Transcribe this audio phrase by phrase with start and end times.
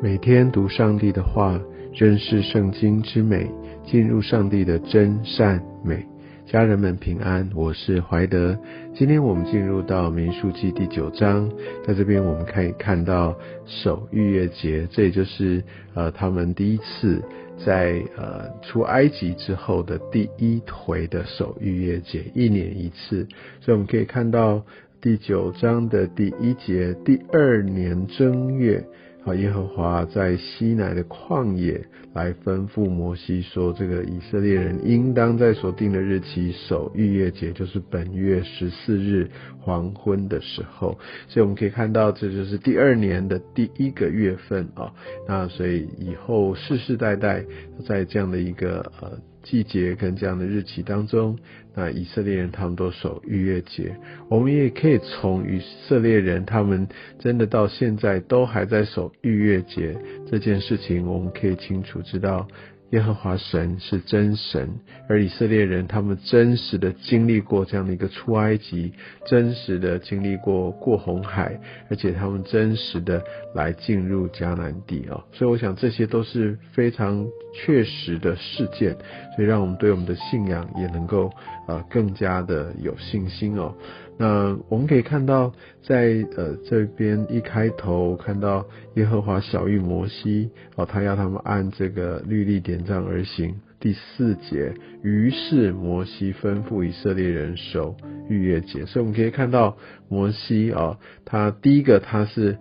[0.00, 1.60] 每天读上帝的话，
[1.92, 3.50] 认识圣经之美，
[3.84, 6.06] 进入上帝的真善美。
[6.46, 8.56] 家人们平安，我是怀德。
[8.94, 11.50] 今天我们进入到民数记第九章，
[11.84, 13.36] 在这边我们可以看到
[13.66, 15.64] 守逾越节，这也就是
[15.94, 17.20] 呃他们第一次
[17.66, 23.26] 在呃出埃及之后的第一回的守逾越节，一年一次。
[23.60, 24.62] 所以我们可以看到
[25.00, 28.86] 第九章的第一节，第二年正月。
[29.34, 44.92] 耶和华在西乃的旷野来吩咐摩西说：“这个以色列人应当在所定的日期守逾越节，就是本月十四日黄昏的时候。”所以我们可以看到，这就是第二年的第一个月份啊。
[45.26, 47.44] 那所以以后世世代代
[47.86, 49.12] 在这样的一个呃。
[49.48, 51.38] 季节跟这样的日期当中，
[51.74, 53.96] 那以色列人他们都守逾越节，
[54.28, 56.86] 我们也可以从以色列人他们
[57.18, 59.96] 真的到现在都还在守逾越节
[60.30, 62.46] 这件事情，我们可以清楚知道。
[62.92, 64.66] 耶和华神是真神，
[65.10, 68.94] 而以色列人他们真实的经历过这样的一个出埃及，
[69.26, 71.60] 真实的经历过过红海，
[71.90, 73.22] 而且他们真实的
[73.54, 77.26] 来进入迦南地啊，所以我想这些都是非常
[77.58, 78.96] 确实的事件，
[79.34, 81.30] 所以让我们对我们的信仰也能够
[81.66, 83.74] 呃更加的有信心哦。
[84.16, 88.64] 那我们可以看到，在呃这边一开头看到
[88.94, 93.56] 耶和华小谕摩西哦，他要他们按这个律例典章而行。
[93.80, 97.94] 第四节，于是摩西吩咐以色列人守
[98.28, 98.84] 逾越节。
[98.86, 99.76] 所以我们可以看到
[100.08, 102.58] 摩西啊，他第一个他是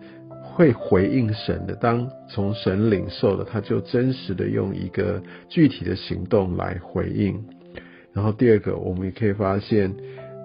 [0.57, 7.45] 会回应神的，当从神领受了，他就真实的用一个具体的行动来回应。
[8.11, 9.93] 然后第二个，我们也可以发现。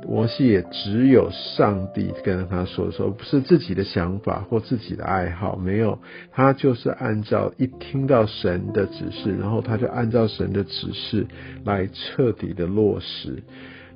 [0.05, 5.96] 摩西也只有上帝跟他说说，不是自己的想法或自己的爱好，没有，
[6.33, 11.24] 他就是按照一听到神的指示，然后他就按照神的指示
[11.64, 13.45] 来彻底的落实。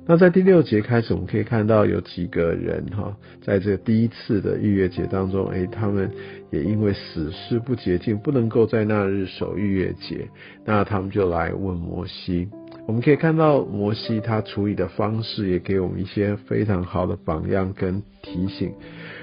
[0.09, 6.09] 那在第六节开始，我们可以看到有几个人哈，在这个第一次的逾越节当中，诶，他们
[6.49, 10.29] 也因为死事不洁净，不能够在那日守逾越节，
[10.63, 12.47] 那他们就来问摩西。
[12.87, 18.71] 我们可以看到摩西他处理的方式，也给我们一些非常好的榜样跟提醒。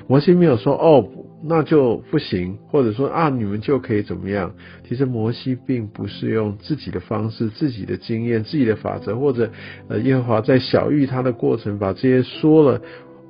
[0.07, 1.09] 摩西没有说哦，
[1.43, 4.55] 那就不行，或者说啊，你们就可以怎么样？
[4.89, 9.51] 其实摩西并不是用自己的方式、自己的经验、自己的法则，或者
[9.89, 12.81] 呃耶和华在小玉他的过程，把这些说了。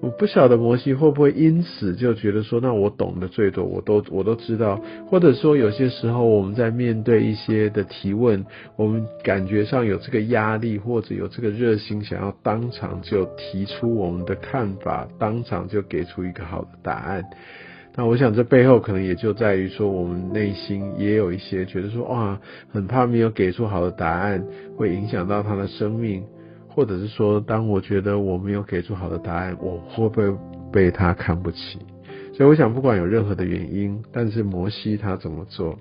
[0.05, 4.79] 我不晓得摩西会不会因此就觉得说，那我懂得最多，我都我都知道，
[5.09, 8.45] 或者说有些时候我们在面对一些的提问，
[8.77, 17.25] 我们感觉上有这个压力，或者有这个热心，想要当场就提出我们的看法，当场就给出一个好的答案。
[17.97, 22.39] 那我想这背后可能也就在于说，我们内心也有一些觉得说，哇，
[22.71, 24.45] 很怕没有给出好的答案，
[24.77, 26.25] 会影响到他的生命。
[26.75, 30.37] 或者是说，当我觉得我没有给出好的答案，我会不会
[30.73, 31.79] 被他看不起？
[32.33, 35.79] 所以我想，不管有任何的原因，但是摩西他怎么做？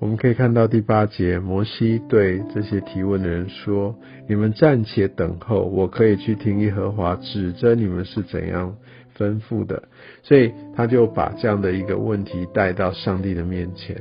[0.00, 3.94] 我们可以看到第八节，摩西对这些提问的人说
[4.28, 8.74] ：“你们暂且等候，我可以去听耶和华指着你们是怎样
[9.16, 9.84] 吩咐的。”
[10.24, 13.96] 所以他就把这样的一个问题带到上帝的面前。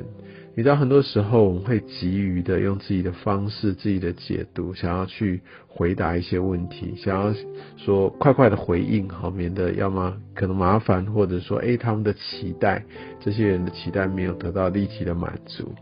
[0.54, 7.34] 你知道，很多时候我们会急于的用自己的方式、自己的解读，想要去回答一些问题，想要
[7.78, 12.84] 说快快的回应，好免得要么可能麻烦，或者说诶他们的期待，
[13.22, 15.74] 这些人的期待没有得到立即的满足。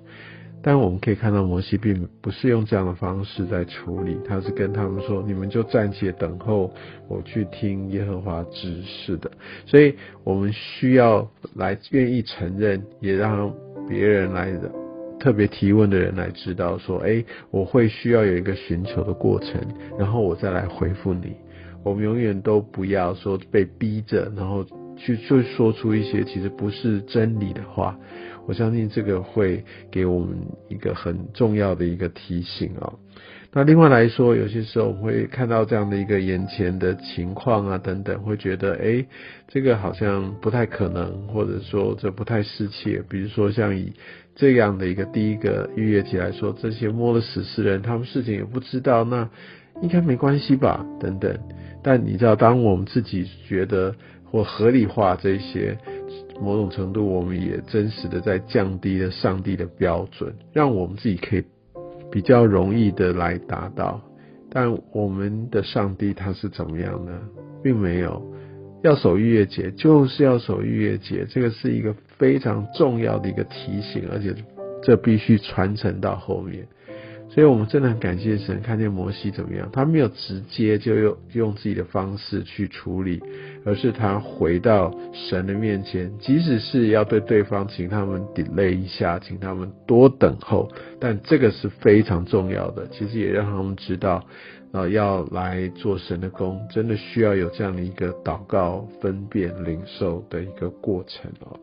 [0.61, 6.69] 但我们可以看到，摩西并不是用这样的方式在处理，他是跟他们说：“你们就暂且等候，
[7.07, 9.31] 我去听耶和华指示的。”
[9.65, 11.25] 所以，我们需要
[11.55, 13.49] 来愿意承认，也让
[13.89, 14.71] 别人来的
[15.19, 19.59] 特别提问的人来知道，说：“哎，我会需要有一个寻求的过程，
[19.97, 21.35] 然后我再来回复你。”
[21.83, 24.65] 我们永远都不要说被逼着，然后
[24.97, 27.97] 去去说出一些其实不是真理的话。
[28.49, 30.35] 我相信这个会给我们
[30.69, 32.93] 一个很重要的一个提醒啊。
[33.53, 39.05] 那另外来说，有些时候我们会看到这样的一个眼前的情况啊等等，会觉得哎，
[39.47, 43.03] 这个好像不太可能，或者说这不太适切。
[43.07, 43.93] 比如说像以
[44.35, 49.29] 这样的一个第一个预约期来说，这些摸了死尸人，他们事情也不知道，那
[49.83, 50.83] 应该没关系吧？
[50.99, 51.37] 等等。
[51.83, 53.93] 但你知道，当我们自己觉得
[54.25, 55.77] 或合理化这些。
[56.41, 61.43] 某种程度，我们也真实的在降低了上帝的标准，让我们自己可以
[62.11, 64.01] 比较容易的来达到。
[64.49, 67.11] 但我们的上帝他是怎么样呢？
[67.61, 68.23] 并没有
[68.81, 74.33] 要守逾越节，就是要守逾越节，这个是一个非常重要的一个提醒，而且
[74.81, 76.65] 这必须传承到后面。
[77.29, 83.21] 所以我们真的很感谢神，看见摩西怎么样，他没有直接就用用自己的方式去处理，
[83.63, 92.87] 而是他回到神的面前，即使是要对对方请他们 delay 一下，请他们多等候，但这个是非常重要的。
[92.87, 94.25] 其实也让他们知道，
[94.71, 101.59] 呃，要来做神的工，真的需要有这样的一个祷告、分辨、领受的一个过程哦。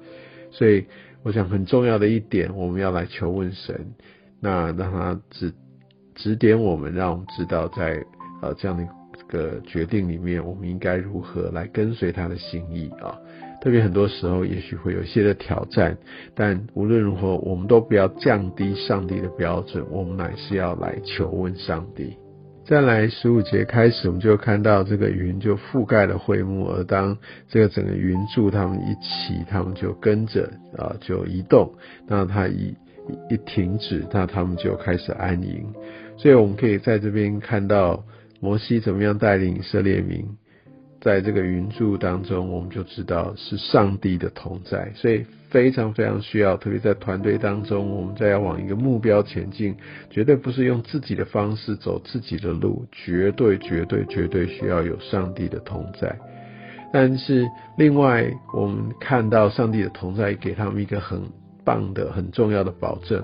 [0.52, 0.86] 所以
[1.24, 3.94] 我想很重要的一点，我们要来求问神。
[4.46, 5.52] 那让他指
[6.14, 8.00] 指点我们，让我们知道在
[8.40, 8.87] 呃这样的一
[9.26, 13.19] 个决定里面，我们应该如何来跟随他的心意啊。
[13.60, 15.98] 特别很多时候，也许会有一些的挑战，
[16.37, 22.16] 但无论如何，我们都不要降低上帝的标准，我们乃是要来求问上帝。
[22.64, 27.19] 再来十五节开始，我们就看到这个云就覆盖了会幕，而当
[27.49, 31.72] 这个整个云柱他们一起，他们就跟着啊就移动，
[32.06, 32.76] 那他一。
[33.29, 35.67] 一停止，那他们就开始安营。
[36.17, 38.05] 所以我们可以在这边看到
[38.41, 40.26] 摩西怎么样带领以色列民，
[41.00, 44.91] 在这个云柱当中，我们就知道是上帝的同在。
[44.94, 49.76] 所以非常非常需要，特别在团队当中，我们在要往一个目标前进，
[50.11, 56.17] 绝对不是用自己的方式走自己的路，绝对绝对绝对需要有上帝的同在。
[56.93, 61.20] 但是另外，我们看到上帝的同在，给他们一个很。
[61.66, 63.22] 棒的很重要的保证。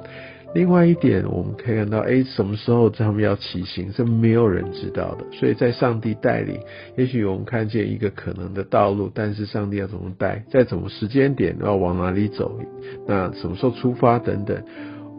[0.54, 5.24] 另外一点，我们可以看到，哎，什么时候他们要骑行是没有人知道的。
[5.32, 6.60] 所以在上帝带领，
[6.94, 12.60] 也许我们看见一个可能的道路，但是上帝要怎么带，在什么时间点要往哪里走，
[13.06, 14.62] 那什么时候出发等等。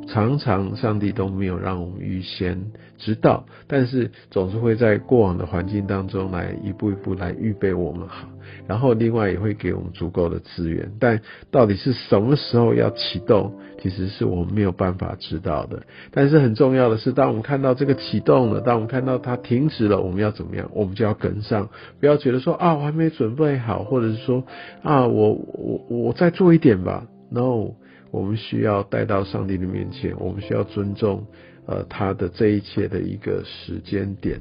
[0.08, 8.28] 常常上帝都没有让我们预先知道，但是总是会在过往的环境当中来一步一步来预备我们好，
[8.68, 10.92] 然后另外也会给我们足够的资源。
[11.00, 11.20] 但
[11.52, 15.84] 到底是什么时候要启动，其实是我们没有办法知道的。
[16.12, 20.70] 但是很重要的是，当我们看到这个启动了，当我们看到它停止了，我们要怎么样？
[20.74, 24.44] 我们就要跟上，不要觉得说啊，我还没准备好，或者是说
[24.84, 27.06] 啊，我我我再做一点吧。
[27.32, 27.72] No。
[28.14, 31.26] 我们需要带到上帝的面前，我们需要尊重，
[31.66, 34.40] 呃，他的这一切的一个时间点。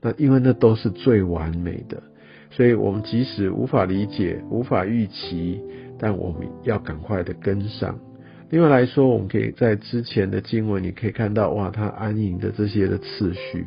[0.00, 2.00] 那因为那都是最完美的，
[2.52, 5.60] 所以我们即使无法理解、无法预期，
[5.98, 7.98] 但我们要赶快的跟上。
[8.48, 13.66] 另外来说，我们可以在之前的经文，你可以看到，哇，他安营的这些的次序。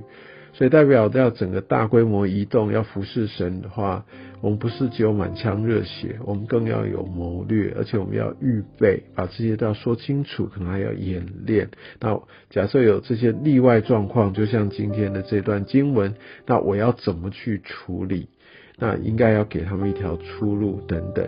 [0.53, 4.05] 所以代表要整个大规模移动，要服侍神的话，
[4.39, 11.69] 我们不是只有满腔热血，我们更要有谋略，而且我们要预备，把这些都要说清楚，可能还要演练。
[11.99, 12.21] 那
[12.51, 16.13] 假设有这些例外状况，就像今天的这段经文，
[16.45, 18.29] 那我要怎么去处理？
[18.77, 21.27] 那应该要给他们一条出路等等。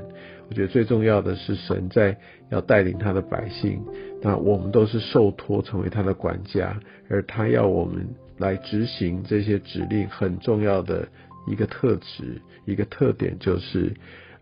[0.50, 2.18] 我觉得最重要的是神在
[2.51, 3.81] 要带领他的百姓，
[4.22, 6.80] 那我们都是受托成为他的管家，
[7.10, 8.06] 而他要我们。
[8.38, 11.08] 来执行这些指令很重要的
[11.48, 13.94] 一个特质，一个特点就是，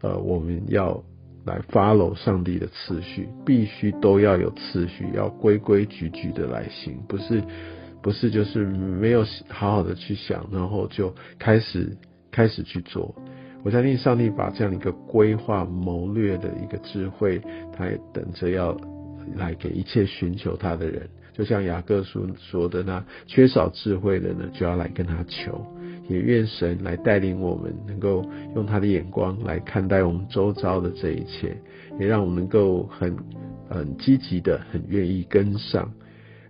[0.02, 1.04] 呃，我们要
[1.46, 7.44] 来 follow 上帝的次序，必须都要有次序，要规规矩矩的来行，不是，
[8.02, 11.96] 不是就是没有好好的去想，然后就开始
[12.32, 13.14] 开始去做。
[13.64, 17.42] 我相信上帝把这样一个规划谋略的一个智慧，
[17.78, 18.76] 他也等着要
[19.36, 21.10] 来给一切寻求他的人。
[21.34, 25.66] 就像雅各书说的那缺少智慧的呢，就要来跟他求，
[26.08, 28.24] 也愿神来带领我们，能够
[28.56, 31.58] 用他的眼光来看待我们周遭的这一切，
[32.00, 33.18] 也让我们能够很
[33.68, 35.92] 很积极的、很愿意跟上，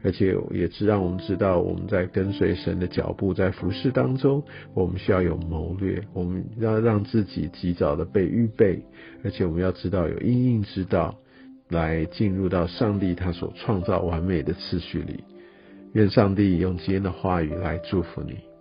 [0.04, 8.84] 而且也是让我们知道我们在跟随神的脚步，在服侍当中，我们需要有谋略，我们要让自己及早的被预备，
[9.24, 11.16] 而且我们要知道有应应之道。
[11.70, 15.24] 来进入到上帝他所创造完美的次序里，
[15.94, 18.53] 愿上帝用今天的话语来祝福你。